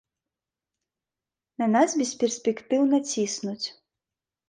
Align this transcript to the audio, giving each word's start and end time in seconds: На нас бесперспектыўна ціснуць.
На 1.63 1.69
нас 1.75 1.89
бесперспектыўна 2.01 3.05
ціснуць. 3.13 3.67